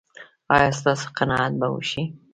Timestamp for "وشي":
1.73-2.03